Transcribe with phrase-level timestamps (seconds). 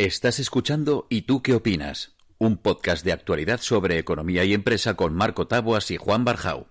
[0.00, 2.14] Estás escuchando ¿Y tú qué opinas?
[2.38, 6.68] Un podcast de actualidad sobre economía y empresa con Marco Taboas y Juan Barjau.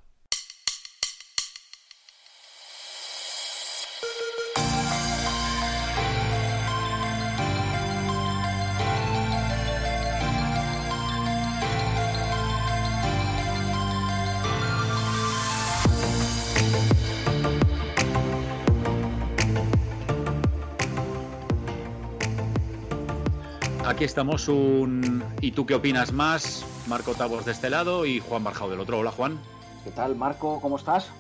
[24.17, 26.66] Estamos un ¿Y tú qué opinas más?
[26.88, 28.98] Marco Tabos de este lado y Juan Barjao del otro.
[28.98, 29.38] Hola Juan.
[29.84, 30.59] ¿Qué tal Marco?
[30.59, 31.12] ¿Cómo estás?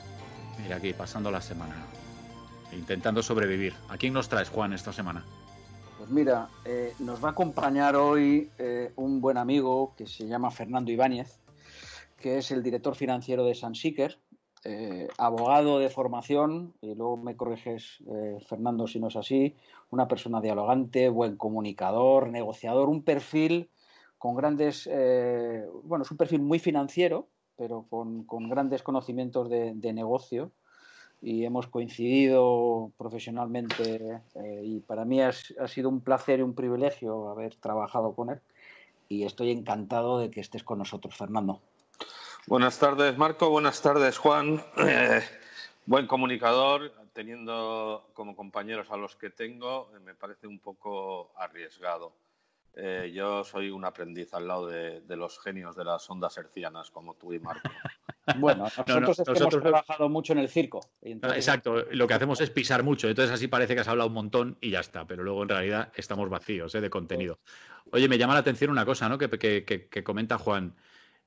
[0.59, 1.75] Mira aquí, pasando la semana.
[2.71, 3.75] Intentando sobrevivir.
[3.87, 5.23] ¿A quién nos traes Juan esta semana?
[5.99, 10.49] Pues mira, eh, nos va a acompañar hoy eh, un buen amigo que se llama
[10.49, 11.37] Fernando Ibáñez,
[12.19, 14.17] que es el director financiero de Sansiker,
[14.69, 19.55] eh, abogado de formación, y luego me corriges, eh, Fernando, si no es así,
[19.91, 23.69] una persona dialogante, buen comunicador, negociador, un perfil
[24.17, 29.73] con grandes, eh, bueno, es un perfil muy financiero, pero con, con grandes conocimientos de,
[29.73, 30.51] de, negocio
[31.21, 34.21] y hemos coincidido profesionalmente
[34.63, 38.41] y para mí ha, ha sido un placer y un privilegio haber trabajado con él
[39.07, 41.61] y estoy encantado de que estés con nosotros, Fernando.
[42.47, 43.49] Buenas tardes, Marco.
[43.49, 44.63] Buenas tardes, Juan.
[44.77, 45.21] Eh,
[45.85, 52.13] buen comunicador, teniendo como compañeros a los que tengo, me parece un poco arriesgado.
[52.73, 56.89] Eh, yo soy un aprendiz al lado de, de, los genios de las ondas hercianas,
[56.89, 57.69] como tú y Marco.
[58.39, 60.81] Bueno, nosotros, no, no, es que nosotros hemos trabajado mucho en el circo.
[61.01, 61.37] Entonces...
[61.37, 64.57] Exacto, lo que hacemos es pisar mucho, entonces así parece que has hablado un montón
[64.59, 66.81] y ya está, pero luego en realidad estamos vacíos ¿eh?
[66.81, 67.39] de contenido.
[67.93, 69.17] Oye, me llama la atención una cosa ¿no?
[69.17, 70.75] que, que, que, que comenta Juan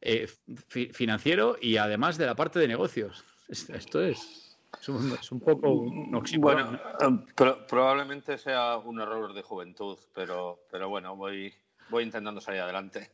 [0.00, 0.28] eh,
[0.68, 3.24] fi financiero y además de la parte de negocios.
[3.48, 6.78] Esto es, es, un, es un, poco un oxímoron.
[6.98, 11.52] Bueno, um, pro probablemente sea un error de juventud, pero, pero bueno, voy,
[11.90, 13.10] voy intentando salir adelante.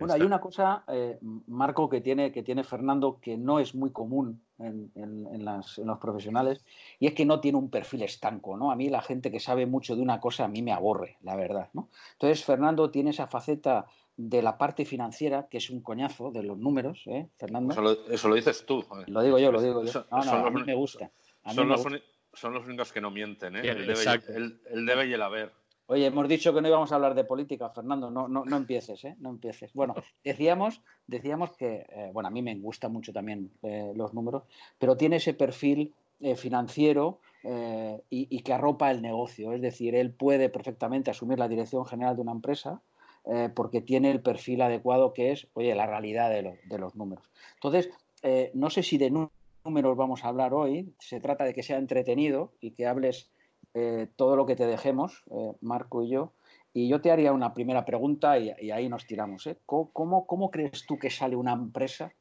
[0.00, 3.90] Bueno, hay una cosa, eh, Marco, que tiene, que tiene Fernando que no es muy
[3.90, 6.64] común en, en, en, las, en, los profesionales
[6.98, 8.70] y es que no tiene un perfil estanco, ¿no?
[8.70, 11.36] A mí la gente que sabe mucho de una cosa a mí me aborre, la
[11.36, 11.90] verdad, ¿no?
[12.12, 13.84] Entonces, Fernando tiene esa faceta
[14.28, 17.72] de la parte financiera, que es un coñazo de los números, ¿eh, Fernando?
[17.72, 18.82] Eso lo, eso lo dices tú.
[18.82, 19.08] Joder.
[19.08, 20.06] Lo digo yo, lo digo yo.
[20.10, 21.10] No, no, a mí me gusta.
[21.44, 22.00] A mí son, me los, gusta.
[22.34, 23.60] son los únicos que no mienten, ¿eh?
[23.64, 25.52] El debe, el, el debe y el haber.
[25.86, 29.04] Oye, hemos dicho que no íbamos a hablar de política, Fernando, no, no, no empieces,
[29.04, 29.16] ¿eh?
[29.18, 29.72] No empieces.
[29.72, 29.94] Bueno,
[30.24, 34.44] decíamos, decíamos que, eh, bueno, a mí me gustan mucho también eh, los números,
[34.78, 39.52] pero tiene ese perfil eh, financiero eh, y, y, que arropa el negocio.
[39.52, 42.82] Es decir, él puede perfectamente asumir la dirección general de una empresa
[43.26, 46.96] eh, porque tiene el perfil adecuado que es, oye, la realidad de, lo, de los
[46.96, 47.30] números.
[47.54, 47.90] Entonces,
[48.22, 51.76] eh, no sé si de números vamos a hablar hoy, se trata de que sea
[51.76, 53.30] entretenido y que hables
[53.74, 55.22] eh, todo lo que te dejemos,
[55.60, 56.32] Marco y yo.
[56.72, 59.48] Y yo te haría una primera pregunta y, ahí nos tiramos.
[59.66, 62.12] ¿Cómo, ¿Cómo, ¿Cómo, crees tú que sale una empresa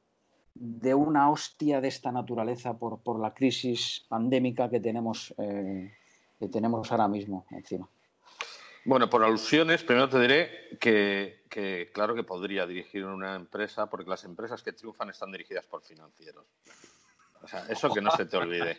[0.54, 7.08] de una hostia de esta naturaleza por, la crisis pandémica que tenemos, que tenemos ahora
[7.08, 7.88] mismo encima?
[8.90, 14.10] Bueno, por alusiones, primero te diré que, que, claro que podría dirigir una empresa, porque
[14.10, 16.48] las empresas que triunfan están dirigidas por financieros.
[17.44, 18.76] O sea, eso que no se te olvide.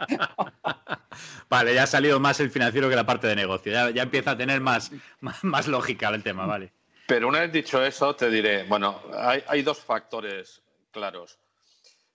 [1.48, 3.70] vale, ya ha salido más el financiero que la parte de negocio.
[3.70, 6.72] Ya, ya empieza a tener más, más, más, lógica el tema, vale.
[7.06, 10.60] Pero una vez dicho eso, te diré, bueno, hay, hay dos factores
[10.90, 11.38] claros.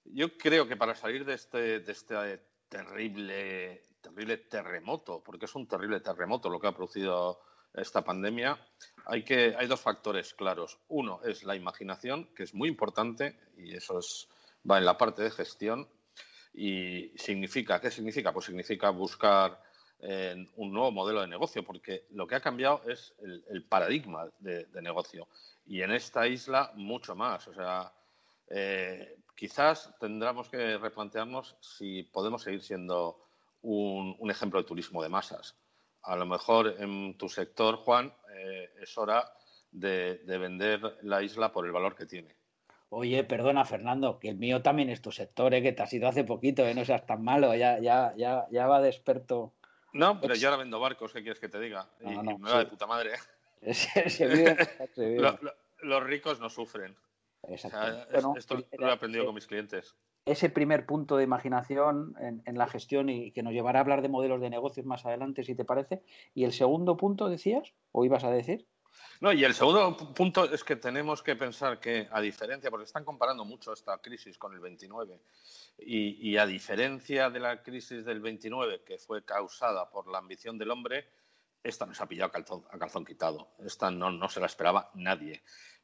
[0.04, 5.66] Yo creo que para salir de este, de este terrible, terrible terremoto, porque es un
[5.66, 7.40] terrible terremoto lo que ha producido
[7.78, 8.58] esta pandemia,
[9.06, 10.80] hay, que, hay dos factores claros.
[10.88, 14.28] Uno es la imaginación, que es muy importante, y eso es,
[14.70, 15.88] va en la parte de gestión.
[16.54, 18.32] Y significa, ¿qué significa?
[18.32, 19.62] Pues significa buscar
[20.00, 24.68] eh, un nuevo modelo de negocio, porque lo que ha cambiado es el, paradigma de,
[24.82, 25.28] negocio.
[25.66, 27.48] Y en esta isla, mucho más.
[27.48, 27.92] O sea,
[28.48, 33.22] eh, quizás tendremos que replantearnos si podemos seguir siendo
[33.68, 35.56] un ejemplo de turismo de masas
[36.06, 39.32] a lo mejor en tu sector, Juan, eh, es hora
[39.72, 42.36] de, de, vender la isla por el valor que tiene.
[42.90, 45.62] Oye, perdona, Fernando, que el mío también es tu sector, ¿eh?
[45.62, 46.74] que te has ido hace poquito, ¿eh?
[46.74, 49.54] no seas tan malo, ya, ya, ya, ya va de experto.
[49.94, 51.90] No, pero yo ahora vendo barcos, ¿qué quieres que te diga?
[52.00, 52.66] No, y, no, y me va sí.
[52.66, 53.12] de puta madre.
[53.74, 54.58] se, se vive,
[54.94, 55.22] se vive.
[55.22, 56.96] Lo, lo, los ricos no sufren.
[57.48, 57.78] Exacto.
[57.78, 62.16] O sea, bueno, esto lo he aprendido con mis clientes ese primer punto de imaginación
[62.20, 65.44] en, la gestión y que nos llevará a hablar de modelos de negocios más adelante,
[65.44, 66.02] si te parece.
[66.34, 68.68] ¿Y el segundo punto decías o ibas a decir?
[69.22, 73.06] No, y el segundo punto es que tenemos que pensar que, a diferencia, porque están
[73.06, 75.22] comparando mucho esta crisis con el 29,
[75.80, 80.58] y, y a diferencia de la crisis del 29, que fue causada por la ambición
[80.58, 81.06] del hombre,
[81.66, 82.32] esta nos ha pillado
[82.70, 83.50] a calzón, quitado.
[83.60, 85.44] Esta no, no, se la esperaba nadie.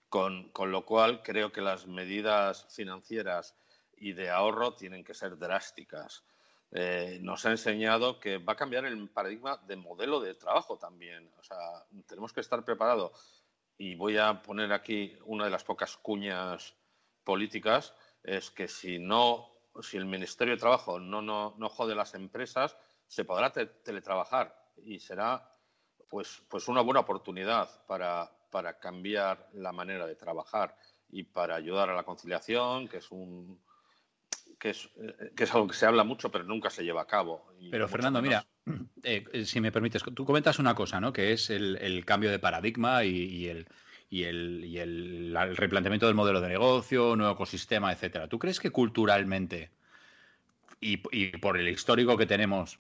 [0.10, 3.56] Con, con, lo cual, creo que las medidas financieras
[4.02, 6.26] y de ahorro tienen que ser drásticas.
[6.72, 11.32] Eh, nos ha enseñado que va a cambiar el paradigma de modelo de trabajo también.
[11.38, 13.44] O sea, tenemos que estar preparados.
[13.78, 16.76] Y voy a poner aquí una de las pocas cuñas
[17.24, 17.94] políticas,
[18.24, 19.52] es que si no,
[19.82, 22.76] si el Ministerio de Trabajo no, no, no jode las empresas,
[23.08, 25.48] se podrá teletrabajar y será
[26.10, 30.76] pues, pues una buena oportunidad para, para cambiar la manera de trabajar
[31.10, 33.62] y para ayudar a la conciliación, que es un,
[34.62, 37.08] que es, eh, que es, algo que se habla mucho, pero nunca se lleva a
[37.08, 37.52] cabo.
[37.72, 38.46] Pero Fernando, mira,
[39.04, 41.12] eh, si me permites, tú comentas una cosa, ¿no?
[41.12, 43.68] Que es el, cambio de paradigma y, el,
[44.12, 48.28] y, el, y el, replanteamiento del modelo de negocio, nuevo ecosistema, etcétera.
[48.28, 49.72] ¿Tú crees que culturalmente
[50.80, 52.78] y, y por el histórico que tenemos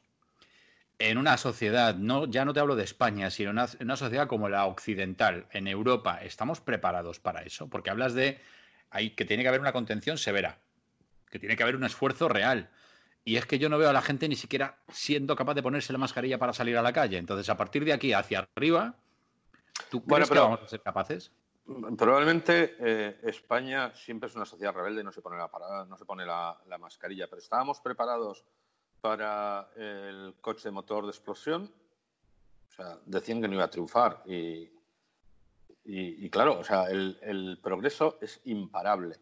[0.99, 4.27] en una sociedad, no, ya no te hablo de España, sino en una, una, sociedad
[4.27, 7.67] como la occidental, en Europa, ¿estamos preparados para eso?
[7.69, 8.39] Porque hablas de
[8.91, 10.59] hay, que tiene que haber una contención severa
[11.31, 12.69] que tiene que haber un esfuerzo real.
[13.23, 15.93] Y es que yo no veo a la gente ni siquiera siendo capaz de ponerse
[15.93, 17.17] la mascarilla para salir a la calle.
[17.17, 18.95] Entonces, a partir de aquí hacia arriba,
[19.89, 21.31] ¿tú crees que vamos a ser capaces?
[21.97, 25.49] Probablemente eh, España siempre es una sociedad rebelde y no se pone, la,
[25.87, 28.43] no se pone la, mascarilla, pero estábamos preparados
[28.99, 31.71] para el coche de motor de explosión.
[32.69, 34.69] O sea, decían que no iba a triunfar y,
[35.85, 39.19] y, claro, o sea, el progreso es imparable.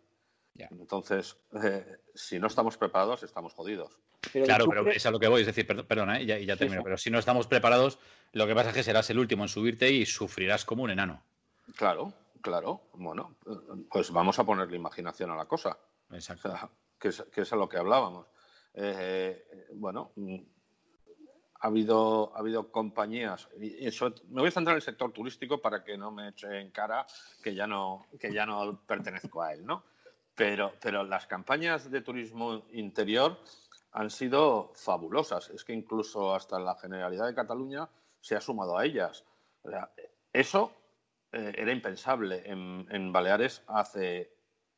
[0.56, 3.98] Entonces, eh, si no estamos preparados, estamos jodidos.
[4.32, 7.10] claro, pero es a lo que voy, es decir, perdona, y ya, termino, pero si
[7.10, 8.00] no estamos preparados,
[8.34, 11.24] lo que pasa es que serás el último en subirte y sufrirás como un enano.
[11.76, 12.82] Claro, claro.
[12.94, 13.36] Bueno,
[13.90, 15.78] pues vamos a ponerle imaginación a la cosa.
[16.12, 16.54] Exacto.
[17.00, 18.28] que, es, a lo que hablábamos.
[18.74, 20.12] Eh, bueno,
[21.62, 25.62] ha habido, ha habido compañías, y eso, me voy a centrar en el sector turístico
[25.62, 27.06] para que no me eche en cara
[27.44, 29.84] que ya no, que ya no pertenezco a él, ¿no?
[30.40, 33.38] Pero, pero las campañas de turismo interior
[33.92, 35.50] han sido fabulosas.
[35.50, 37.90] Es que incluso hasta la Generalidad de Cataluña
[38.22, 39.26] se ha sumado a ellas.
[40.32, 40.72] eso
[41.34, 44.34] eh, era impensable en, Baleares hace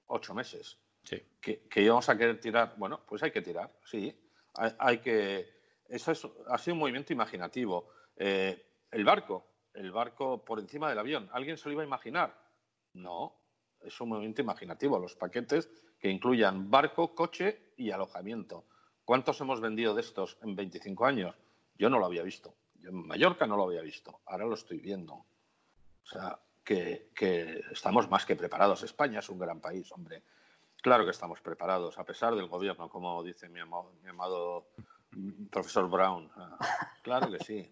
[0.08, 0.80] ocho meses.
[1.04, 1.22] Sí.
[1.40, 2.74] Que, íbamos a querer tirar.
[2.78, 4.20] Bueno, pues hay que tirar, sí.
[4.56, 5.48] Hay, que.
[5.88, 6.12] Eso
[6.48, 7.88] ha sido un movimiento imaginativo.
[8.16, 11.30] Eh, el barco, el barco por encima del avión.
[11.34, 12.36] ¿Alguien se lo iba a imaginar?
[12.94, 13.41] No,
[14.06, 15.70] movimiento imaginativo, los paquetes
[16.00, 18.66] que incluyan barco, coche y alojamiento.
[19.06, 21.36] ¿Cuántos hemos vendido de estos en 25 años?
[21.78, 22.56] Yo no lo había visto.
[22.76, 24.22] Yo en Mallorca no lo había visto.
[24.26, 25.14] Ahora lo estoy viendo.
[25.14, 27.10] O sea, que,
[27.72, 28.84] estamos más que preparados.
[28.84, 30.24] España es un gran país, hombre.
[30.82, 34.72] Claro que estamos preparados, a pesar del gobierno, como dice mi amado,
[35.52, 36.30] profesor Brown.
[36.36, 36.58] Ah,
[37.04, 37.70] claro que sí.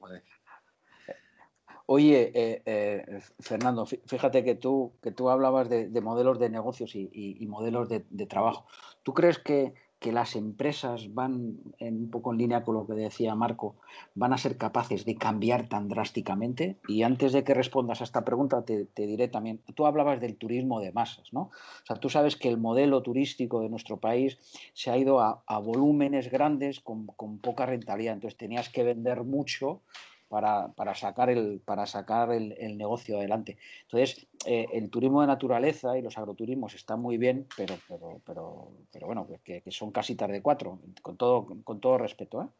[1.92, 7.44] Oye, eh, eh, Fernando, fíjate que tú, que tú hablabas de, modelos de negocios y,
[7.48, 8.68] modelos de, trabajo.
[9.02, 13.34] ¿Tú crees que, las empresas van, en, un poco en línea con lo que decía
[13.34, 13.76] Marco,
[14.14, 16.78] van a ser capaces de cambiar tan drásticamente?
[16.88, 20.82] Y antes de que respondas a esta pregunta, te, diré también, tú hablabas del turismo
[20.82, 21.50] de masas, ¿no?
[21.50, 24.38] O sea, tú sabes que el modelo turístico de nuestro país
[24.74, 28.14] se ha ido a, volúmenes grandes con, con poca rentabilidad.
[28.14, 29.82] Entonces tenías que vender mucho
[30.30, 33.58] para, para sacar, el, para sacar el, negocio adelante.
[33.82, 38.72] Entonces, eh, el turismo de naturaleza y los agroturismos están muy bien, pero, pero, pero,
[38.92, 42.54] pero bueno, que, son casi tarde cuatro, con todo, con todo respeto.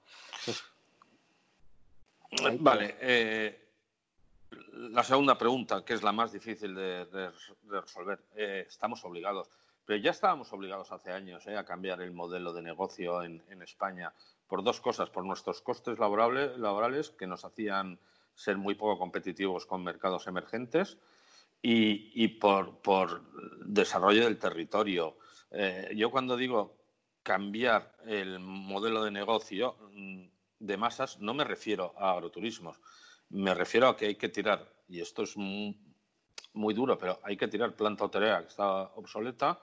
[0.48, 0.58] ¿eh?
[2.60, 2.96] vale.
[3.00, 3.66] Eh,
[4.74, 7.06] la segunda pregunta, que es la más difícil de,
[7.70, 9.48] resolver, estamos obligados.
[9.86, 14.12] Pero ya estábamos obligados hace años a cambiar el modelo de negocio en, en España
[14.50, 18.00] por dos cosas, por nuestros costes laborales, laborales que nos hacían
[18.34, 20.98] ser muy poco competitivos con mercados emergentes
[21.62, 23.22] y, por,
[23.66, 25.18] desarrollo del territorio.
[25.52, 26.78] Eh, yo cuando digo
[27.22, 30.26] cambiar el modelo de negocio mm,
[30.60, 32.82] de masas, no me refiero a agroturismos,
[33.30, 35.78] me refiero a que hay que tirar, y esto es muy,
[36.54, 39.60] muy duro, pero hay que tirar planta hotelera que está obsoleta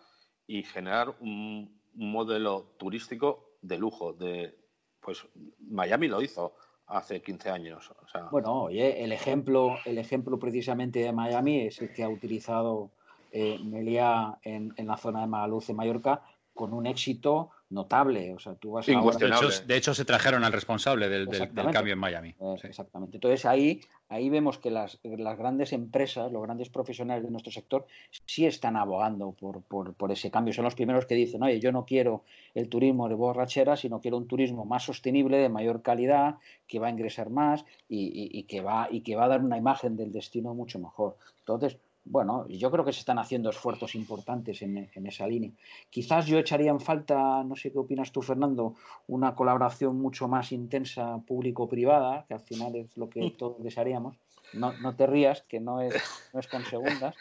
[0.46, 4.65] y generar un modelo turístico de lujo, de,
[5.06, 5.24] pues
[5.70, 6.54] Miami lo hizo
[6.88, 7.92] hace 15 años.
[8.32, 12.90] Bueno, oye, el ejemplo, el ejemplo precisamente de Miami es el que ha utilizado
[13.30, 16.22] eh, Melia en, la zona de Magaluz, en Mallorca,
[16.52, 18.34] con un éxito notable.
[18.34, 21.28] O sea, tú vas de, hecho, se trajeron al responsable del,
[21.72, 22.34] cambio en Miami.
[22.40, 23.18] Eh, exactamente.
[23.18, 27.86] Entonces ahí, ahí vemos que las, grandes empresas, los grandes profesionales de nuestro sector,
[28.26, 30.54] sí están abogando por, ese cambio.
[30.54, 32.22] Son los primeros que dicen, oye, yo no quiero
[32.54, 36.36] el turismo de borrachera, sino quiero un turismo más sostenible, de mayor calidad,
[36.66, 39.96] que va a ingresar más y, que, va, y que va a dar una imagen
[39.96, 41.16] del destino mucho mejor.
[41.40, 45.50] Entonces, bueno, yo creo que se están haciendo esfuerzos importantes en, esa línea.
[45.90, 48.76] Quizás yo echaría en falta, no sé qué opinas tú, Fernando,
[49.08, 54.16] una colaboración mucho más intensa público-privada, que al final es lo que todos desearíamos.
[54.52, 55.94] No, te rías, que no es,
[56.32, 57.14] no es con segundas.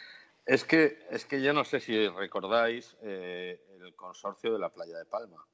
[0.46, 4.96] Es que, es que yo no sé si recordáis eh, el consorcio de la playa
[4.96, 5.44] de Palma.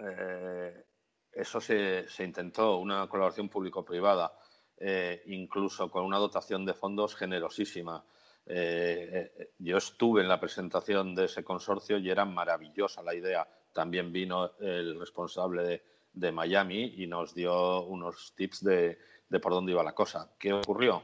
[0.00, 0.84] Eh,
[1.32, 4.32] eso se, se intentó, una colaboración público-privada
[4.80, 8.04] eh, incluso con una dotación de fondos generosísima.
[8.46, 13.48] Eh, eh, yo estuve en la presentación de ese consorcio y era maravillosa la idea.
[13.72, 15.82] También vino el responsable
[16.12, 18.98] de, Miami y nos dio unos tips de,
[19.42, 20.30] por dónde iba la cosa.
[20.38, 21.02] ¿Qué ocurrió?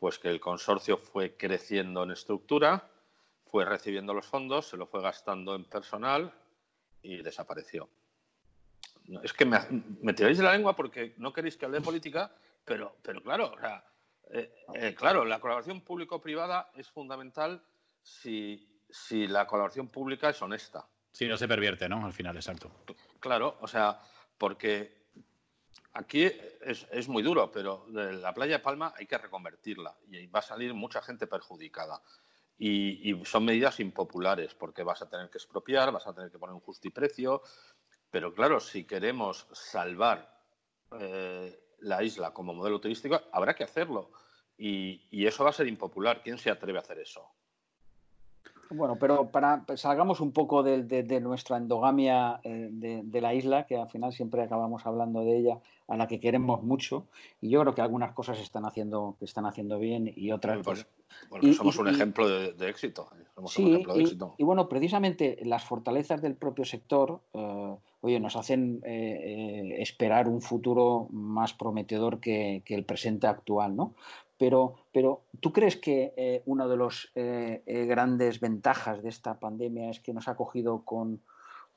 [0.00, 2.90] Pues que el consorcio fue creciendo en estructura,
[3.46, 6.32] fue recibiendo los fondos, se lo fue gastando en personal
[7.02, 7.88] y desapareció.
[9.22, 9.58] Es que me,
[10.02, 12.32] me tiráis de la lengua porque no queréis que hable de política
[12.68, 13.54] pero, pero claro,
[14.30, 17.62] eh, eh, claro, la colaboración público-privada es fundamental
[18.02, 18.68] si,
[19.10, 20.86] la colaboración pública es honesta.
[21.10, 22.04] Si no se pervierte, ¿no?
[22.04, 22.70] Al final, exacto.
[23.18, 23.98] Claro, o sea,
[24.36, 25.06] porque
[25.94, 30.42] aquí es, muy duro, pero la playa de Palma hay que reconvertirla y va a
[30.42, 32.02] salir mucha gente perjudicada.
[32.60, 36.54] Y, son medidas impopulares porque vas a tener que expropiar, vas a tener que poner
[36.54, 37.42] un justiprecio.
[38.10, 40.38] Pero claro, si queremos salvar
[40.98, 44.10] eh, la isla como modelo turístico, habrá que hacerlo.
[44.56, 46.20] Y, eso va a ser impopular.
[46.22, 47.30] ¿Quién se atreve a hacer eso?
[48.70, 53.76] Bueno, pero para pues, salgamos un poco de, nuestra endogamia eh, de, la isla, que
[53.76, 57.06] al final siempre acabamos hablando de ella, a la que queremos mucho,
[57.40, 60.58] y yo creo que algunas cosas están haciendo, que están haciendo bien y otras.
[60.62, 60.86] Pues,
[61.30, 63.08] pues somos un ejemplo de, éxito.
[63.56, 67.20] y, bueno, precisamente las fortalezas del propio sector.
[67.32, 73.76] Eh, oye, nos hacen eh, eh, esperar un futuro más prometedor que, el presente actual,
[73.76, 73.94] ¿no?
[74.36, 77.10] Pero, pero ¿tú crees que eh, una de las
[77.66, 81.20] grandes ventajas de esta pandemia es que nos ha cogido con,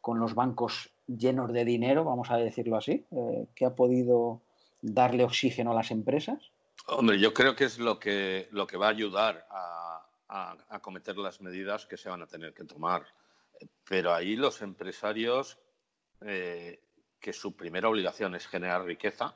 [0.05, 3.05] los bancos llenos de dinero, vamos a decirlo así,
[3.55, 4.41] que ha podido
[4.81, 6.51] darle oxígeno a las empresas?
[6.87, 11.17] Hombre, yo creo que es lo que, lo que va a ayudar a, a acometer
[11.17, 13.05] las medidas que se van a tener que tomar.
[13.87, 15.57] Pero ahí los empresarios
[16.21, 16.83] eh,
[17.19, 19.35] que su primera obligación es generar riqueza,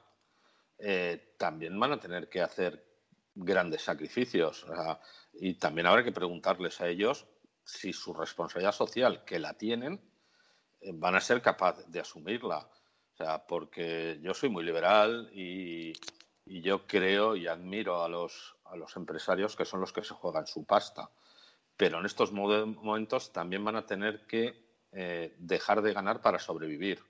[0.77, 2.83] eh, también van a tener que hacer
[3.33, 4.65] grandes sacrificios.
[5.33, 7.27] y también habrá que preguntarles a ellos
[7.63, 9.99] si su responsabilidad social, que la tienen,
[10.81, 12.69] eh, van a ser capaces de asumirla.
[13.13, 15.93] O sea, porque yo soy muy liberal y,
[16.45, 20.45] yo creo y admiro a los, a los empresarios que son los que se juegan
[20.45, 21.09] su pasta.
[21.75, 24.64] Pero en estos momentos también van a tener que
[24.97, 27.01] eh, dejar de ganar para sobrevivir.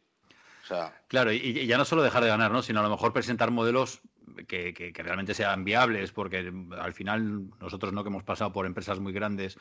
[1.08, 2.64] claro, y, ya no solo dejar de ganar, ¿no?
[2.64, 4.02] sino a lo mejor presentar modelos
[4.48, 9.14] que, realmente sean viables, porque al final nosotros no que hemos pasado por empresas muy
[9.14, 9.60] grandes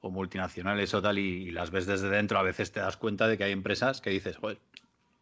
[0.00, 3.36] o multinacionales o tal, y, las ves desde dentro, a veces te das cuenta de
[3.36, 4.58] que hay empresas que dices, joder,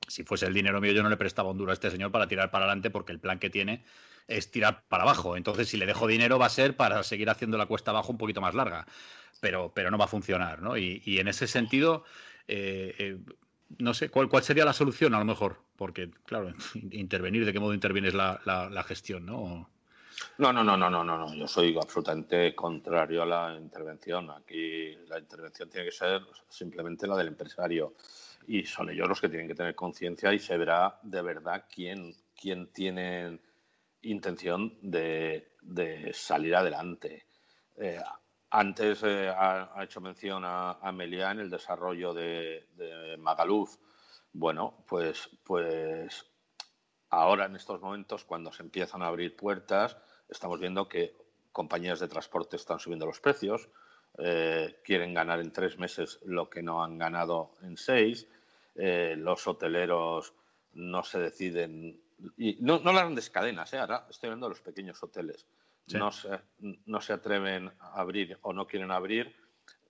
[0.07, 2.29] si fuese el dinero mío yo no le prestaba un duro a este señor para
[2.29, 3.83] tirar para adelante porque el plan que tiene
[4.29, 5.37] es tirar para abajo.
[5.37, 8.19] Entonces, si le dejo dinero va a ser para seguir haciendo la cuesta abajo un
[8.19, 8.87] poquito más larga,
[9.41, 10.77] pero, pero no va a funcionar, ¿no?
[10.77, 12.05] y en ese sentido
[12.49, 13.19] eh, eh,
[13.79, 15.61] no sé, ¿cuál, ¿cuál sería la solución a lo mejor?
[15.77, 16.53] Porque, claro,
[16.91, 19.71] intervenir, ¿de qué modo intervienes la, la, gestión, no?
[20.39, 24.31] No, no, no, no, no, no, yo soy absolutamente contrario a la intervención.
[24.31, 27.95] Aquí la intervención tiene que ser simplemente la del empresario
[28.47, 32.15] y son ellos los que tienen que tener conciencia y se verá de verdad quién,
[32.41, 33.41] quién tiene
[34.03, 37.27] intención de, de salir adelante.
[37.77, 37.99] Eh,
[38.55, 43.77] antes eh, ha, hecho mención a, a en el desarrollo de, Magaluf.
[44.33, 46.25] Bueno, pues, pues
[47.11, 49.97] ahora en estos momentos, cuando se empiezan a abrir puertas,
[50.29, 51.17] estamos viendo que
[51.51, 53.69] compañías de transporte están subiendo los precios,
[54.19, 58.29] eh, quieren ganar en tres meses lo que no han ganado en seis,
[58.77, 60.33] eh, los hoteleros
[60.75, 62.01] no se deciden,
[62.37, 65.45] y no, no las grandes cadenas, ahora estoy hablando de los pequeños hoteles,
[65.93, 66.29] no, se,
[66.87, 69.35] no se atreven a abrir o no quieren abrir,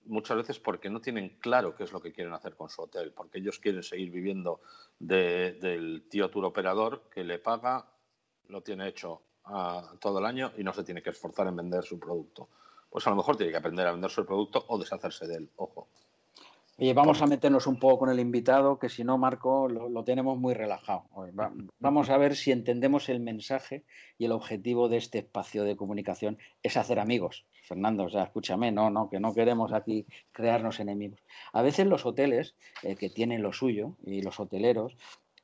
[0.05, 3.11] muchas veces porque no tienen claro qué es lo que quieren hacer con su hotel,
[3.13, 4.61] porque ellos quieren seguir viviendo
[4.99, 7.89] del tío tour operador que le paga,
[8.47, 9.21] lo tiene hecho
[9.99, 12.49] todo el año y no se tiene que esforzar en vender su producto.
[12.89, 15.51] Pues a lo mejor tiene que aprender a vender su producto o deshacerse de él,
[15.57, 15.89] ojo.
[16.77, 20.37] Oye, vamos a meternos un poco con el invitado, que si no, Marco, lo, tenemos
[20.37, 21.05] muy relajado.
[21.79, 23.85] vamos a ver si entendemos el mensaje
[24.17, 27.45] y el objetivo de este espacio de comunicación es hacer amigos.
[27.63, 31.21] Fernando, o sea, escúchame, no, no, que no queremos aquí crearnos enemigos.
[31.53, 34.97] A veces los hoteles eh, que tienen lo suyo y los hoteleros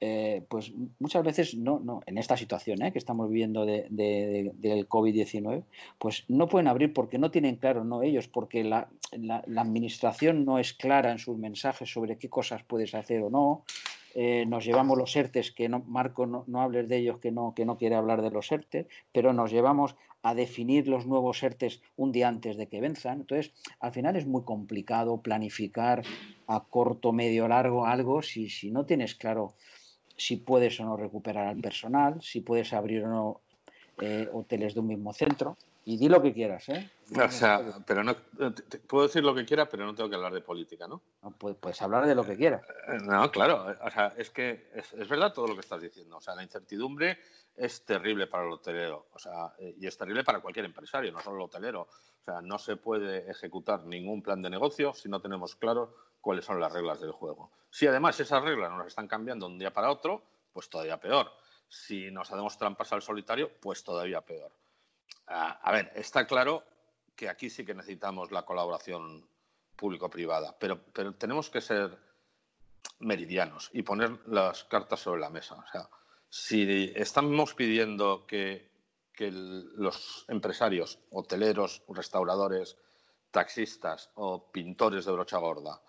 [0.03, 2.91] eh, pues muchas veces no, no en esta situación ¿eh?
[2.91, 5.63] que estamos viviendo de, del COVID-19,
[5.99, 8.89] pues no pueden abrir porque no tienen claro, no ellos, porque la,
[9.55, 13.63] administración no es clara en sus mensajes sobre qué cosas puedes hacer o no.
[14.15, 17.53] Eh, nos llevamos los ERTES, que no, Marco no, no, hables de ellos, que no,
[17.55, 21.79] que no quiere hablar de los ERTES, pero nos llevamos a definir los nuevos ERTES
[21.95, 23.21] un día antes de que venzan.
[23.21, 26.01] Entonces, al final es muy complicado planificar
[26.47, 29.53] a corto, medio, largo algo si, si no tienes claro
[30.17, 33.41] si puedes o no recuperar al personal, si puedes abrir o no
[34.01, 35.57] eh, hoteles de un mismo centro.
[35.83, 36.91] Y di lo que quieras, ¿eh?
[37.19, 38.15] O sea, pero no,
[38.87, 41.01] puedo decir lo que quiera, pero no tengo que hablar de política, ¿no?
[41.37, 42.61] puedes, hablar de lo que quieras.
[42.87, 46.17] Eh, no, claro, o sea, es que es, verdad todo lo que estás diciendo.
[46.17, 47.17] O sea, la incertidumbre
[47.55, 51.19] es terrible para el hotelero, o sea, eh, y es terrible para cualquier empresario, no
[51.19, 51.81] solo el hotelero.
[51.81, 56.45] O sea, no se puede ejecutar ningún plan de negocio si no tenemos claro cuáles
[56.45, 57.51] son las reglas del juego.
[57.71, 60.21] Si además esas reglas nos están cambiando de un día para otro,
[60.53, 61.31] pues todavía peor.
[61.67, 64.51] Si nos hacemos trampas al solitario, pues todavía peor.
[65.27, 66.63] Ah, a ver, está claro
[67.15, 69.27] que aquí sí que necesitamos la colaboración
[69.75, 71.97] público-privada, pero, pero tenemos que ser
[72.99, 75.55] meridianos y poner las cartas sobre la mesa.
[75.55, 75.89] O sea,
[76.29, 78.69] si estamos pidiendo que,
[79.19, 82.75] los empresarios, hoteleros, restauradores,
[83.29, 85.79] taxistas o pintores de brocha gorda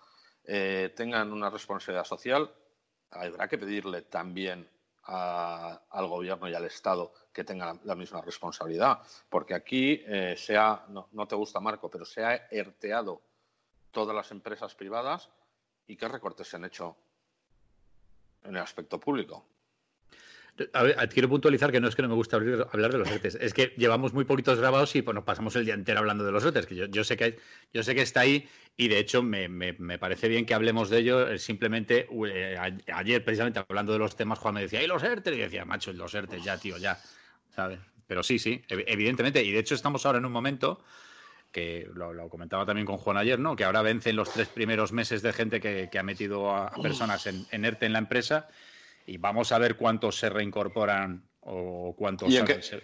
[0.43, 2.53] eh, tengan una responsabilidad social,
[3.09, 4.69] habrá que pedirle también
[5.05, 10.85] al gobierno y al Estado que tengan la, misma responsabilidad, porque aquí eh, se ha,
[10.89, 13.21] no, te gusta Marco, pero se ha herteado
[13.91, 15.29] todas las empresas privadas
[15.87, 16.95] y qué recortes se han hecho
[18.43, 19.45] en el aspecto público.
[20.73, 23.39] A ver, quiero puntualizar que no es que no me gusta hablar de los ERTES,
[23.41, 26.31] es que llevamos muy poquitos grabados y pues, nos pasamos el día entero hablando de
[26.31, 27.39] los ERTES, que yo, sé, que,
[27.73, 31.27] yo sé que está ahí y de hecho me, parece bien que hablemos de ello.
[31.27, 32.55] Eh, simplemente eh,
[32.93, 35.33] ayer, precisamente hablando de los temas, Juan me decía, ¿y los ERTES?
[35.33, 36.99] Y decía, macho, los ERTES, ya, tío, ya.
[37.55, 37.79] ¿Sabes?
[38.05, 39.43] Pero sí, sí, evidentemente.
[39.43, 40.83] Y de hecho estamos ahora en un momento
[41.51, 43.55] que lo, comentaba también con Juan ayer, ¿no?
[43.55, 47.45] Que ahora vencen los tres primeros meses de gente que, ha metido a personas en,
[47.49, 48.49] en ERTE en la empresa
[49.05, 52.33] y vamos a ver cuántos se reincorporan o cuántos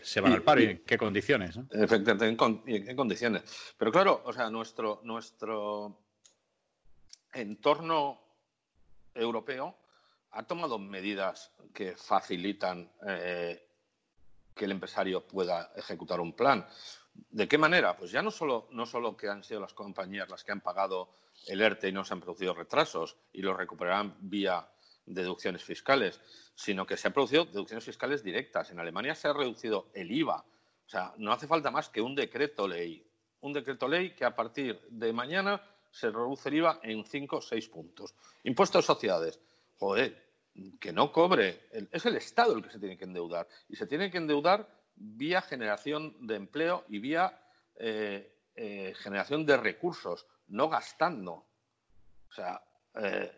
[0.01, 1.57] se, van al paro y, en qué condiciones.
[1.71, 2.25] Efectivamente,
[2.65, 3.73] y en qué condiciones.
[3.77, 5.97] Pero claro, o sea, nuestro, nuestro
[7.33, 8.21] entorno
[9.13, 9.77] europeo
[10.31, 13.65] ha tomado medidas que facilitan eh,
[14.53, 16.67] que el empresario pueda ejecutar un plan.
[17.13, 17.95] ¿De qué manera?
[17.97, 21.15] Pues ya no solo, no solo que han sido las compañías las que han pagado
[21.47, 24.67] el ERTE y no se han producido retrasos y lo recuperarán vía
[25.05, 26.21] deducciones fiscales,
[26.55, 28.71] sino que se han producido deducciones fiscales directas.
[28.71, 30.45] En Alemania se ha reducido el IVA.
[30.85, 33.05] O sea, no hace falta más que un decreto ley.
[33.41, 37.41] Un decreto ley que a partir de mañana se reduce el IVA en 5 o
[37.41, 38.15] 6 puntos.
[38.43, 39.39] Impuestos de sociedades.
[39.77, 40.29] Joder,
[40.79, 41.67] que no cobre.
[41.91, 43.47] Es el Estado el que se tiene que endeudar.
[43.67, 47.39] Y se tiene que endeudar vía generación de empleo y vía
[47.75, 51.45] eh, eh, generación de recursos, no gastando.
[52.29, 52.61] O sea,
[52.95, 53.31] eh,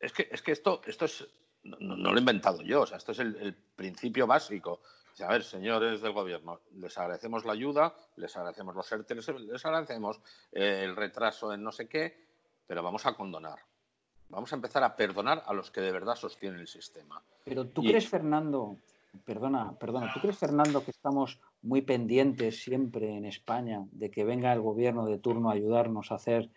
[0.00, 1.26] es que, es que esto, esto es,
[1.62, 4.80] no, lo he inventado yo, o sea, esto es el, principio básico.
[5.20, 10.20] a ver, señores del gobierno, les agradecemos la ayuda, les agradecemos los ERTE, les, agradecemos
[10.52, 12.26] eh, el retraso en no sé qué,
[12.66, 13.58] pero vamos a condonar.
[14.30, 17.22] Vamos a empezar a perdonar a los que de verdad sostienen el sistema.
[17.44, 18.76] Pero tú crees, Fernando,
[19.24, 24.52] perdona, perdona, ¿tú crees, Fernando, que estamos muy pendientes siempre en España de que venga
[24.52, 26.50] el gobierno de turno a ayudarnos a hacer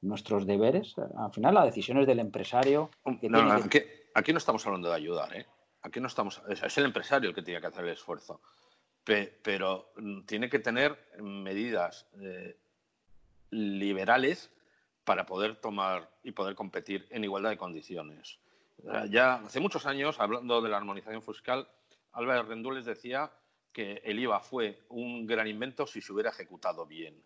[0.00, 0.94] nuestros deberes.
[1.16, 2.90] Al final, la decisión es del empresario.
[4.14, 5.46] aquí, no estamos hablando de ayudar, ¿eh?
[5.82, 6.42] Aquí no estamos.
[6.48, 8.40] Es el empresario el que tiene que hacer el esfuerzo.
[9.04, 12.58] pero mm, tiene que tener medidas eh,
[13.50, 14.50] liberales
[15.04, 18.38] para poder tomar y poder competir en igualdad de condiciones.
[19.10, 21.68] Ya hace muchos años, hablando de la armonización fiscal,
[22.12, 23.32] Álvaro Rendules decía
[23.72, 27.20] que el IVA fue un gran invento si se hubiera ejecutado bien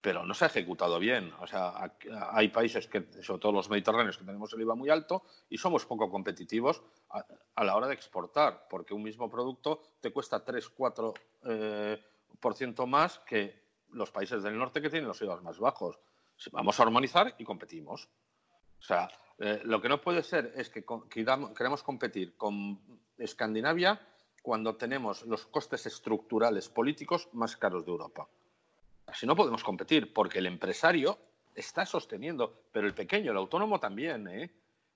[0.00, 1.32] pero no se ha ejecutado bien.
[1.40, 1.92] O sea,
[2.30, 5.86] hay países que, sobre todo los mediterráneos, que tenemos el IVA muy alto y somos
[5.86, 12.02] poco competitivos a, la hora de exportar, porque un mismo producto te cuesta 3-4% eh,
[12.40, 15.98] por ciento más que los países del norte que tienen los IVA más bajos.
[16.52, 18.08] Vamos a armonizar y competimos.
[18.78, 22.80] O sea, eh, lo que no puede ser es que queramos competir con
[23.16, 24.00] Escandinavia
[24.42, 28.28] cuando tenemos los costes estructurales políticos más caros de Europa.
[29.08, 31.18] Así no podemos competir, porque el empresario
[31.54, 34.50] está sosteniendo, pero el pequeño, el autónomo también, ¿eh?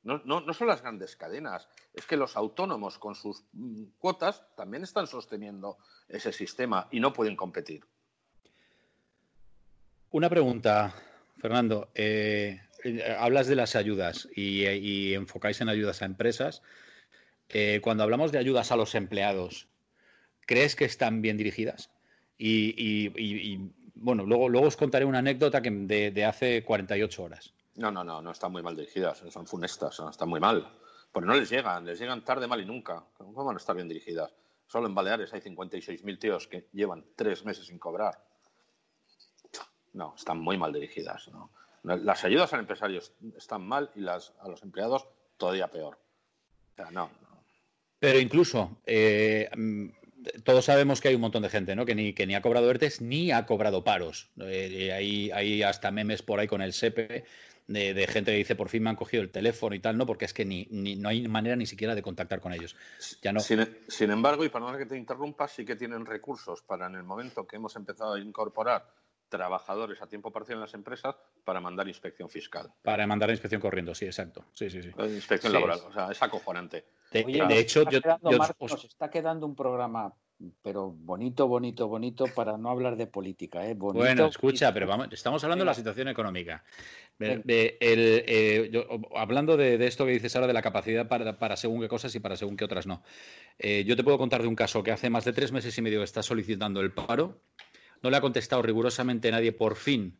[0.05, 4.83] No, no, son las grandes cadenas, es que los autónomos con sus mm, cuotas también
[4.83, 7.85] están sosteniendo ese sistema y no pueden competir.
[10.11, 10.93] Una pregunta,
[11.39, 11.91] Fernando.
[11.95, 16.63] Eh, eh, hablas de las ayudas y, enfocáis en ayudas a empresas.
[17.83, 19.69] Cuando hablamos de ayudas a los empleados,
[20.47, 21.91] ¿crees que están bien dirigidas?
[22.39, 23.59] Y,
[24.03, 27.55] bueno, luego, luego os contaré una anécdota que de, hace 48 horas.
[27.77, 30.69] No, no, no, no están muy mal dirigidas, son funestas, están muy mal.
[31.11, 33.05] Porque no les llegan, les llegan tarde, mal y nunca.
[33.17, 34.35] ¿Cómo van a estar bien dirigidas?
[34.67, 38.25] Solo en Baleares hay 56.000 tíos que llevan tres meses sin cobrar.
[39.93, 41.31] No, están muy mal dirigidas.
[41.83, 43.03] Las ayudas al empresario
[43.37, 45.99] están mal y las a los empleados todavía peor.
[46.73, 47.11] O sea, no.
[47.99, 49.51] Pero incluso, eh,
[50.45, 51.85] todos sabemos que hay un montón de gente ¿no?
[51.85, 54.31] que, ni, que ni ha cobrado ERTES ni ha cobrado paros.
[54.41, 57.25] Eh, hay, hasta memes por ahí con el SEPE
[57.67, 60.07] de, gente que dice por fin me han cogido el teléfono y tal, ¿no?
[60.07, 62.77] Porque es que ni, no hay manera ni siquiera de contactar con ellos.
[63.23, 63.41] Ya no...
[63.41, 67.05] sin, embargo, y para no que te interrumpa, sí que tienen recursos para en el
[67.05, 68.87] momento que hemos empezado a incorporar
[69.29, 72.71] trabajadores a tiempo parcial en las empresas para mandar inspección fiscal.
[72.83, 74.45] Para mandar inspección corriendo, sí, exacto.
[74.53, 74.91] Sí, sí, sí.
[74.99, 76.85] Eh, inspección laboral, o sea, es acojonante.
[77.13, 80.15] De, hecho, yo, nos está quedando un programa
[80.63, 83.65] pero bonito, bonito, bonito para no hablar de política.
[83.67, 83.75] ¿eh?
[83.75, 86.65] bueno, escucha, pero vamos, estamos hablando de la situación económica.
[87.21, 88.71] Eh,
[89.15, 92.37] hablando de, esto que dices ahora de la capacidad para, según qué cosas y para
[92.37, 93.03] según qué otras no.
[93.59, 95.83] Eh, yo te puedo contar de un caso que hace más de tres meses y
[95.83, 97.41] medio está solicitando el paro
[98.03, 100.19] no le ha contestado rigurosamente nadie por fin,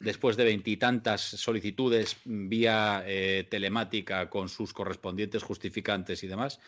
[0.00, 6.58] después de veintitantas solicitudes vía eh, telemática con sus correspondientes justificantes y demás.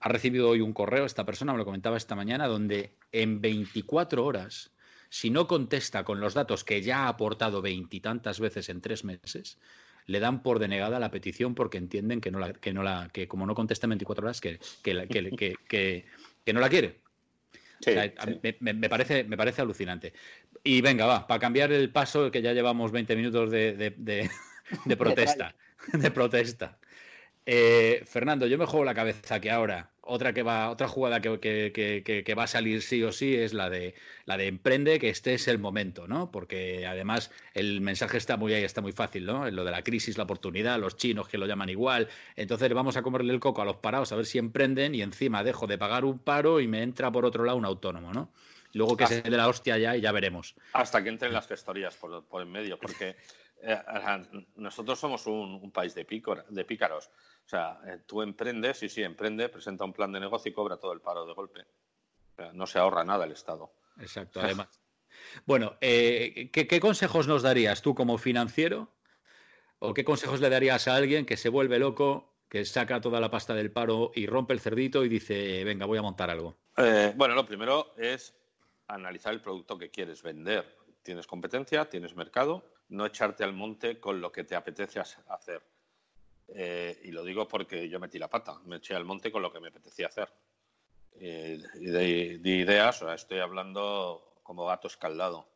[0.00, 4.24] Ha recibido hoy un correo, esta persona me lo comentaba esta mañana, donde en 24
[4.24, 4.70] horas,
[5.08, 9.58] si no contesta con los datos que ya ha aportado veintitantas veces en tres meses,
[10.06, 13.26] le dan por denegada la petición porque entienden que no la, que no la, que
[13.26, 17.05] como no contesta en 24 horas, que, que no la quiere
[18.60, 20.12] me, parece, me parece alucinante.
[20.62, 24.30] Y venga, va, para cambiar el paso, que ya llevamos 20 minutos de, de,
[24.96, 25.54] protesta.
[25.92, 26.78] de protesta.
[27.44, 32.34] Eh, Fernando, yo me juego la cabeza que ahora otra que va, otra jugada que,
[32.36, 35.48] va a salir sí o sí es la de la de emprende, que este es
[35.48, 36.30] el momento, ¿no?
[36.30, 39.50] Porque además el mensaje está muy ahí, está muy fácil, ¿no?
[39.50, 42.08] Lo de la crisis, la oportunidad, los chinos que lo llaman igual.
[42.36, 45.44] Entonces vamos a comerle el coco a los parados a ver si emprenden y encima
[45.44, 48.30] dejo de pagar un paro y me entra por otro lado un autónomo, ¿no?
[48.72, 50.54] Luego que se de la hostia ya y ya veremos.
[50.72, 53.16] Hasta que entren las gestorías por, por en medio, porque
[53.62, 53.78] eh,
[54.56, 57.10] nosotros somos un, país de, de pícaros.
[57.46, 60.78] O sea, eh, tú emprendes, sí, sí, emprende, presenta un plan de negocio y cobra
[60.78, 61.64] todo el paro de golpe.
[62.54, 63.72] no se ahorra nada el Estado.
[64.00, 64.68] Exacto, además.
[65.46, 68.92] bueno, eh, ¿qué, consejos nos darías tú como financiero?
[69.78, 73.30] ¿O qué consejos le darías a alguien que se vuelve loco, que saca toda la
[73.30, 76.56] pasta del paro y rompe el cerdito y dice, venga, voy a montar algo?
[76.76, 78.34] Eh, bueno, lo primero es
[78.88, 80.76] analizar el producto que quieres vender.
[81.02, 85.62] Tienes competencia, tienes mercado, no echarte al monte con lo que te apetece hacer.
[86.48, 89.52] Eh, y lo digo porque yo metí la pata, me eché al monte con lo
[89.52, 90.28] que me apetecía hacer.
[91.18, 95.48] Eh, y de, ideas, o sea, estoy hablando como gato escaldado.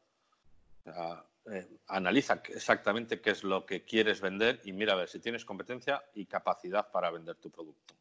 [1.50, 5.44] Eh, analiza exactamente qué es lo que quieres vender y mira a ver si tienes
[5.44, 7.94] competencia y capacidad para vender tu producto.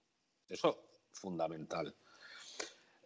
[0.48, 1.94] Eso fundamental.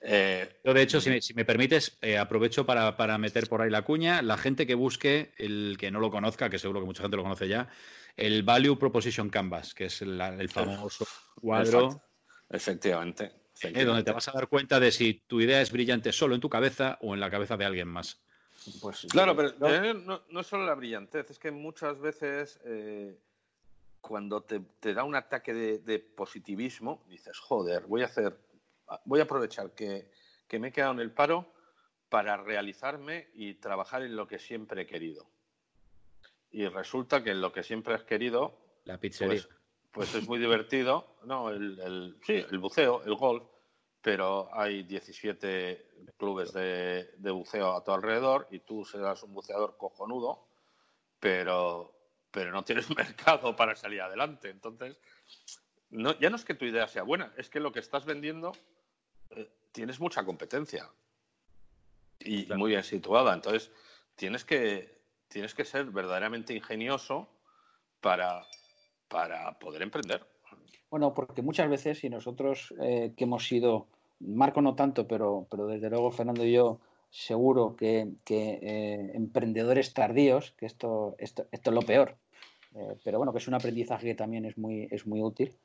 [0.02, 4.22] Yo, de hecho, si me, permites, aprovecho para, para, meter por ahí la cuña.
[4.22, 7.24] La gente que busque, el que no lo conozca, que seguro que mucha gente lo
[7.24, 7.70] conoce ya,
[8.16, 11.08] el Value Proposition Canvas, que es el, famoso
[11.40, 12.02] cuadro.
[12.50, 13.32] Efectivamente.
[13.62, 16.50] donde te vas a dar cuenta de si tu idea es brillante solo en tu
[16.50, 18.22] cabeza o en la cabeza de alguien más.
[18.82, 23.18] Pues, claro, pero eh, no, es solo la brillantez, es que muchas veces eh,
[24.00, 28.38] cuando te, da un ataque de, positivismo, dices, joder, voy a hacer,
[29.06, 30.10] voy a aprovechar que,
[30.48, 31.52] que me he quedado en el paro
[32.10, 35.28] para realizarme y trabajar en lo que siempre he querido
[36.54, 38.56] y resulta que lo que siempre has querido.
[38.86, 39.42] La pizzería.
[39.42, 39.50] Pues,
[39.92, 41.12] pues es muy divertido.
[41.24, 43.46] No, el, sí, el buceo, el golf,
[44.02, 50.46] pero hay 17 clubes de, buceo a tu alrededor y tú serás un buceador cojonudo,
[51.22, 51.96] pero,
[52.30, 54.50] pero no tienes mercado para salir adelante.
[54.50, 55.00] Entonces,
[55.92, 58.52] no, ya no es que tu idea sea buena, es que lo que estás vendiendo
[59.30, 60.90] eh, tienes mucha competencia
[62.20, 63.34] y muy bien situada.
[63.34, 63.72] Entonces,
[64.18, 65.03] tienes que
[65.34, 67.28] tienes que ser verdaderamente ingenioso
[68.00, 68.46] para,
[69.10, 70.26] para poder emprender.
[70.90, 73.88] Bueno, porque muchas veces, y nosotros eh, que hemos sido,
[74.20, 80.52] Marco no tanto, pero, pero desde luego Fernando y yo seguro que, eh, emprendedores tardíos,
[80.52, 82.16] que esto, esto, esto es lo peor,
[82.76, 85.56] eh, pero bueno, que es un aprendizaje que también es muy, es muy útil.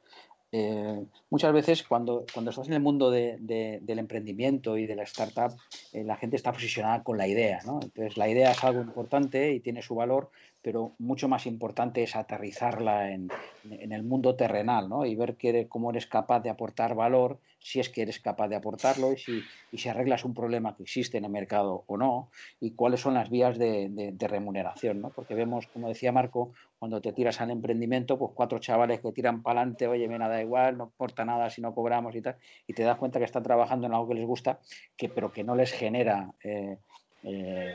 [0.51, 5.57] Eh, muchas veces cuando, cuando estás en el mundo del emprendimiento y de la startup,
[5.93, 7.61] la gente está posicionada con la idea.
[7.67, 7.81] ¿no?
[7.83, 10.31] Entonces, la idea es algo importante y tiene su valor,
[10.69, 13.31] pero mucho más importante es aterrizarla en,
[13.65, 15.07] el mundo terrenal ¿no?
[15.07, 19.15] y ver cómo eres capaz de aportar valor, si es que eres capaz de aportarlo
[19.15, 22.29] y si, y arreglas un problema que existe en el mercado o no
[22.61, 25.01] y cuáles son las vías de, remuneración.
[25.01, 25.09] ¿no?
[25.09, 29.43] Porque vemos, como decía Marco, cuando te tiras al emprendimiento, pues cuatro chavales que tiran
[29.43, 32.75] para adelante, oye, me nada igual, no importa nada si no cobramos y tal, y
[32.75, 34.61] te das cuenta que están trabajando en algo que les gusta,
[34.99, 36.31] que, pero que no les genera...
[36.45, 36.77] Eh,
[37.23, 37.75] eh,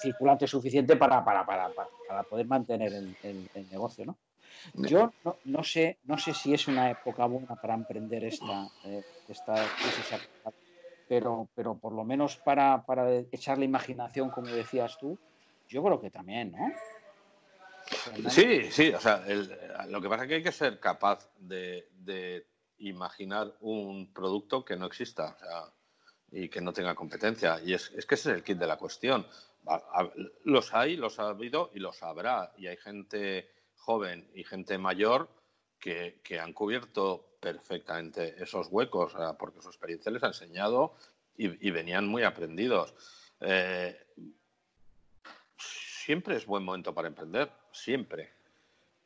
[0.00, 1.70] circulante suficiente para, para, para,
[2.08, 4.16] para poder mantener el, negocio, ¿no?
[4.74, 5.12] Yo
[5.44, 9.56] no, sé, no sé si es una época buena para emprender esta, eh, esta
[11.08, 15.18] pero, pero por lo menos para, para echar la imaginación, como decías tú,
[15.68, 16.72] yo creo que también, ¿no?
[18.30, 19.24] Sí, sí, o sea,
[19.88, 22.46] lo que pasa es que hay que ser capaz de, de
[22.78, 25.36] imaginar un producto que no exista
[26.30, 27.60] y que no tenga competencia.
[27.64, 29.26] Y es, es, que ese es el kit de la cuestión
[30.44, 32.52] los hay, los ha habido y los habrá.
[32.56, 35.28] Y hay gente joven y gente mayor
[35.78, 40.94] que, han cubierto perfectamente esos huecos, porque su experiencia les ha enseñado
[41.36, 42.94] y, venían muy aprendidos.
[43.40, 43.98] Eh,
[45.56, 48.30] siempre es buen momento para emprender, siempre.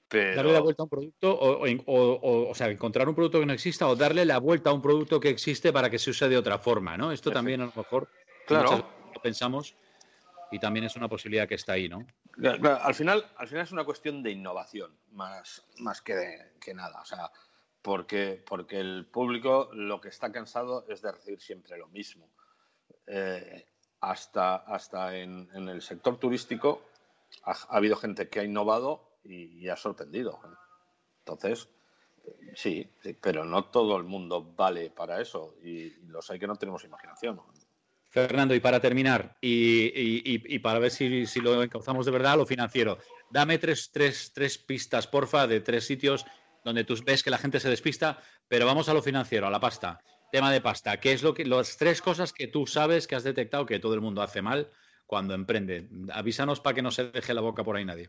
[0.09, 3.88] Darle la vuelta a un producto, o, o, sea, encontrar un producto que no exista
[3.88, 6.59] o darle la vuelta a un producto que existe para que se use de otra
[6.59, 7.11] forma, ¿no?
[7.11, 8.09] Esto también a lo mejor
[8.47, 8.87] claro.
[9.23, 9.75] pensamos
[10.51, 12.07] y también es una posibilidad que está ahí, ¿no?
[12.43, 17.01] al, final, al final es una cuestión de innovación, más, más que, que nada.
[17.01, 17.31] O sea,
[17.83, 22.29] porque, porque el público lo que está cansado es de recibir siempre lo mismo.
[23.07, 23.67] Eh,
[24.01, 26.83] hasta hasta en, el sector turístico
[27.45, 30.41] ha, habido gente que ha innovado y, ha sorprendido.
[31.21, 31.69] Entonces,
[32.55, 32.89] sí,
[33.21, 37.41] pero no todo el mundo vale para eso y los hay que no tenemos imaginación.
[38.17, 42.97] Fernando, y para terminar, y, para ver si, lo encauzamos de verdad, lo financiero,
[43.31, 46.25] dame tres, tres, tres pistas, porfa, de tres sitios
[46.65, 49.61] donde tú ves que la gente se despista, pero vamos a lo financiero, a la
[49.61, 50.01] pasta.
[50.33, 53.23] Tema de pasta, ¿qué es lo que las tres cosas que tú sabes que has
[53.23, 54.71] detectado que todo el mundo hace mal
[55.07, 55.87] cuando emprende?
[56.11, 58.09] Avísanos para que no se deje la boca por ahí nadie.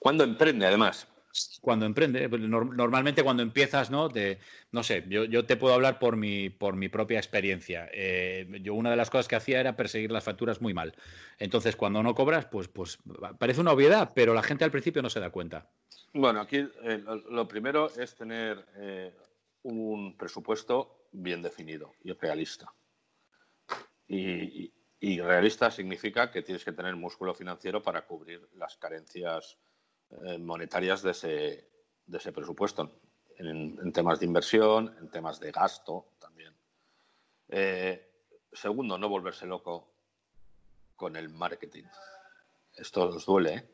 [0.00, 1.06] Cuando emprende, además
[1.60, 4.08] cuando emprende, pues, normalmente cuando empiezas, ¿no?
[4.72, 7.88] no sé, yo, te puedo hablar por mi, por mi propia experiencia.
[7.92, 10.94] Eh, yo una de las cosas que hacía era perseguir las facturas muy mal.
[11.38, 12.98] Entonces, cuando no cobras, pues, pues
[13.38, 15.68] parece una obviedad, pero la gente al principio no se da cuenta.
[16.12, 19.14] Bueno, aquí eh, lo, primero es tener eh,
[19.62, 22.72] un presupuesto bien definido y realista.
[24.08, 29.58] y realista significa que tienes que tener músculo financiero para cubrir las carencias
[30.24, 31.68] eh, monetarias de ese,
[32.06, 33.00] de ese presupuesto,
[33.38, 36.54] en, temas de inversión, en temas de gasto también.
[37.48, 38.08] Eh,
[38.52, 39.92] segundo, no volverse loco
[40.94, 41.84] con el marketing.
[42.74, 43.68] Esto os duele, ¿eh?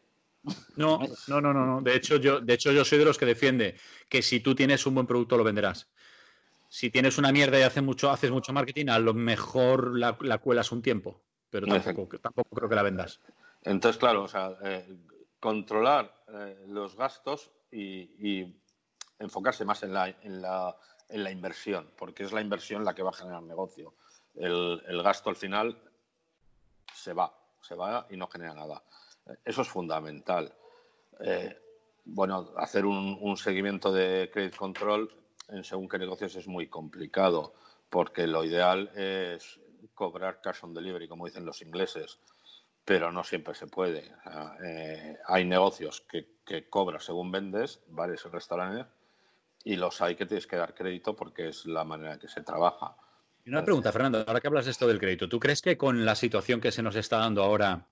[0.76, 3.76] No, no, no, no, De hecho, yo, de hecho, yo soy de los que defiende
[4.08, 5.88] que si tú tienes un buen producto lo venderás.
[6.68, 10.72] Si tienes una mierda y haces mucho, haces mucho marketing, a lo mejor la, cuelas
[10.72, 13.20] un tiempo, pero tampoco, tampoco, creo que la vendas.
[13.62, 14.56] Entonces, claro, o sea,
[15.38, 18.54] controlar eh, los gastos y,
[19.18, 20.76] enfocarse más en la, en, la,
[21.08, 23.94] en la, inversión, porque es la inversión la que va a generar negocio.
[24.34, 25.78] El, gasto al final
[26.92, 28.82] se va, se va y no genera nada.
[29.44, 30.52] Eso es fundamental.
[31.20, 31.56] Eh,
[32.04, 35.14] bueno, hacer un, seguimiento de credit control
[35.48, 37.54] en según qué negocios es muy complicado,
[37.90, 39.60] porque lo ideal es
[39.94, 42.18] cobrar cash on delivery, como dicen los ingleses
[42.84, 44.12] pero no siempre se puede.
[44.64, 48.86] Eh, hay negocios que, que, cobras según vendes, bares y restaurantes,
[49.64, 52.42] y los hay que tienes que dar crédito porque es la manera en que se
[52.42, 52.96] trabaja.
[53.44, 56.04] Y una pregunta, Fernando, ahora que hablas de esto del crédito, ¿tú crees que con
[56.04, 57.86] la situación que se nos está dando ahora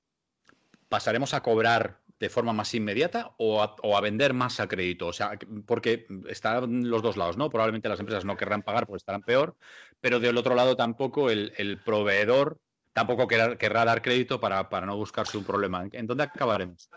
[0.89, 5.09] pasaremos a cobrar de forma más inmediata o a, vender más a crédito?
[5.09, 7.51] O sea, porque están los dos lados, ¿no?
[7.51, 9.57] Probablemente las empresas no querrán pagar porque estarán peor,
[10.01, 12.61] pero del otro lado tampoco el, el proveedor
[13.01, 15.87] tampoco querrá, dar crédito para, no buscarse un problema.
[15.93, 16.91] ¿En dónde acabaremos?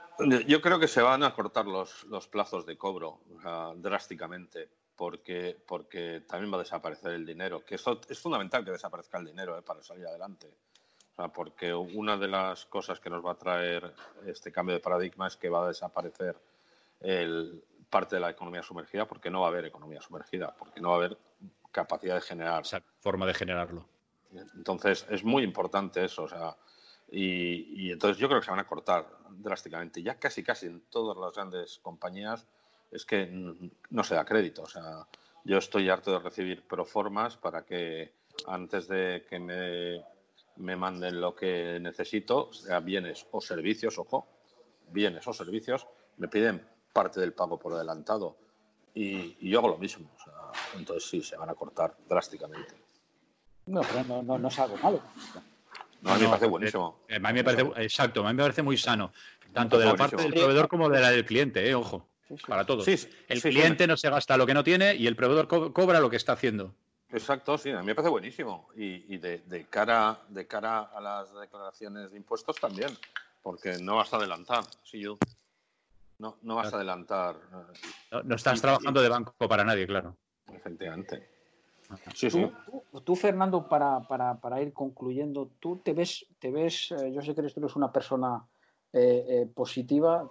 [0.48, 3.22] Yo creo que se van a cortar los, los plazos de cobro
[3.78, 9.18] drásticamente porque, porque también va a desaparecer el dinero, que eso es fundamental que desaparezca
[9.18, 9.62] el dinero ¿eh?
[9.62, 10.54] para salir adelante.
[11.34, 13.94] porque una de las cosas que nos va a traer
[14.26, 16.36] este cambio de paradigma es que va a desaparecer
[17.00, 20.90] el, parte de la economía sumergida porque no va a haber economía sumergida, porque no
[20.90, 21.18] va a haber
[21.72, 22.64] capacidad de generar.
[23.00, 23.93] forma de generarlo.
[24.56, 26.24] Entonces, es muy importante eso.
[26.24, 26.56] O sea,
[27.12, 30.02] y, entonces yo creo que se van a cortar drásticamente.
[30.02, 32.48] Ya casi, casi en todas las grandes compañías
[32.92, 33.28] es que
[33.90, 34.64] no se da crédito.
[34.64, 35.08] O sea,
[35.44, 38.14] yo estoy harto de recibir proformas para que
[38.48, 40.04] antes de que me,
[40.58, 44.28] me manden lo que necesito, sea bienes o servicios, ojo,
[44.90, 48.38] bienes o servicios, me piden parte del pago por adelantado.
[48.94, 50.10] Y, yo hago lo mismo.
[50.78, 52.83] entonces sí, se van a cortar drásticamente.
[53.66, 55.02] No, pero no, no es algo malo.
[56.02, 57.00] No, a mí me parece buenísimo.
[57.08, 59.12] Eh, a mí me parece, exacto, a mí me parece muy sano.
[59.54, 62.10] Tanto de la parte del proveedor como de la del cliente, eh, ojo.
[62.48, 62.88] Para todos.
[62.88, 66.16] el cliente no se gasta lo que no tiene y el proveedor cobra lo que
[66.16, 66.74] está haciendo.
[67.12, 68.70] Exacto, sí, a mí me parece buenísimo.
[68.76, 72.90] Y, de, cara, de cara a las declaraciones de impuestos también,
[73.44, 74.64] porque no vas a adelantar.
[74.84, 75.18] Sí, yo.
[76.18, 77.36] No, no vas a adelantar.
[78.24, 80.18] No, estás trabajando de banco para nadie, claro.
[80.52, 81.33] Efectivamente.
[83.04, 87.54] Tú, Fernando, para, ir concluyendo, tú te ves, te ves, eh, yo sé que eres,
[87.54, 88.46] tú eres una persona
[88.92, 90.30] eh, eh, positiva.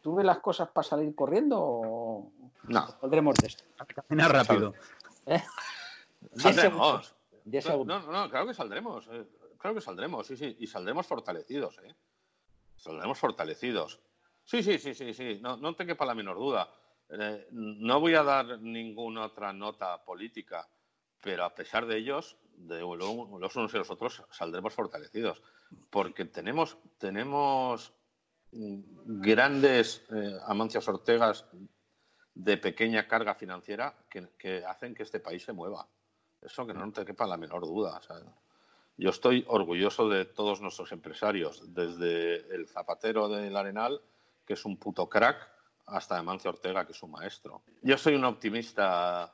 [0.00, 2.32] ¿Tú ves las cosas para salir corriendo o
[2.64, 2.88] no.
[3.00, 3.64] saldremos de esto?
[4.08, 4.74] Caminar rápido.
[6.36, 7.14] Saldremos.
[7.44, 9.08] No, no, claro que saldremos.
[9.58, 10.56] Claro que saldremos, sí, sí.
[10.58, 11.94] Y saldremos fortalecidos, ¿eh?
[12.76, 14.00] Saldremos fortalecidos.
[14.44, 15.38] Sí, sí, sí, sí, sí.
[15.40, 16.68] No, no te quepa la menor duda.
[17.12, 20.66] Eh, no voy a dar ninguna otra nota política,
[21.20, 25.42] pero a pesar de ellos, los unos y los otros, saldremos fortalecidos,
[25.90, 27.92] porque tenemos, tenemos
[28.50, 31.46] grandes eh, Amancias Ortegas
[32.34, 35.86] de pequeña carga financiera que, hacen que este país se mueva.
[36.40, 38.00] Eso que no te quepa la menor duda.
[38.96, 44.00] yo estoy orgulloso de todos nuestros empresarios, desde el zapatero del Arenal,
[44.46, 45.51] que es un puto crack,
[45.86, 47.62] hasta de Mancio Ortega, que es un maestro.
[47.82, 49.32] Yo soy un optimista,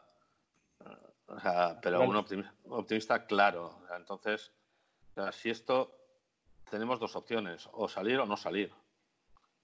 [1.82, 3.82] pero un optimista, claro.
[3.96, 4.52] entonces,
[5.32, 5.94] si esto,
[6.70, 8.72] tenemos dos opciones, o salir o no salir.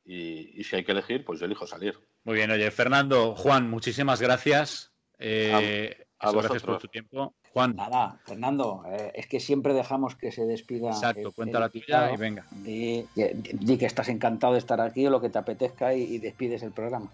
[0.05, 1.99] Y, si hay que elegir, pues yo elijo salir.
[2.25, 4.93] Muy bien, oye, Fernando, Juan, muchísimas gracias.
[5.19, 7.35] Eh, a, gracias por tu tiempo.
[7.55, 7.77] Juan.
[7.77, 10.89] Nada, Fernando, eh, es que siempre dejamos que se despida.
[10.89, 12.45] Exacto, cuenta la tuya y venga.
[12.51, 16.73] Di, que estás encantado de estar aquí o lo que te apetezca y, despides el
[16.73, 17.13] programa.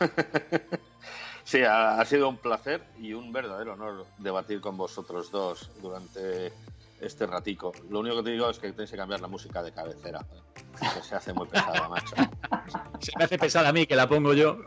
[1.44, 6.50] sí, ha, sido un placer y un verdadero honor debatir con vosotros dos durante
[7.00, 7.72] este ratico.
[7.88, 10.24] Lo único que te digo es que tenéis que cambiar la música de cabecera,
[10.78, 12.14] que se hace muy pesada, macho.
[13.00, 14.58] Se me hace pesada a mí, que la pongo yo.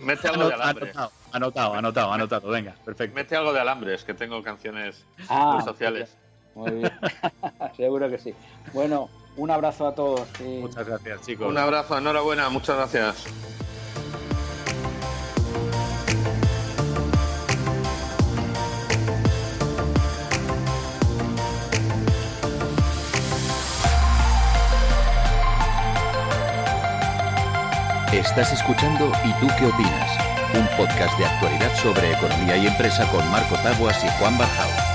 [0.00, 0.96] mete algo de alambres.
[1.32, 3.14] Anotado, anotado, anotado, venga, perfecto.
[3.14, 6.16] Mete algo de alambres, que tengo canciones ah, sociales.
[6.54, 6.92] Muy bien,
[7.76, 8.34] seguro que sí.
[8.72, 10.28] Bueno, un abrazo a todos.
[10.40, 11.48] Muchas gracias, chicos.
[11.48, 13.26] Un abrazo, enhorabuena, muchas gracias.
[28.24, 30.10] Estás escuchando ¿Y tú qué opinas?
[30.54, 34.93] Un podcast de actualidad sobre economía y empresa con Marco Taboas y Juan Barjao.